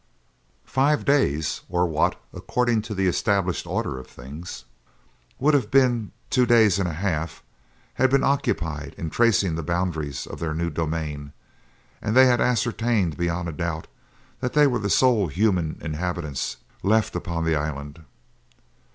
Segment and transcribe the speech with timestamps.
[0.65, 4.65] Five days, or what, according to the established order of things,
[5.37, 7.43] would have been two days and a half,
[7.93, 11.33] had been occupied in tracing the boundaries of their new domain;
[12.01, 13.85] and they had ascertained beyond a doubt
[14.39, 18.03] that they were the sole human inhabitants left upon the island.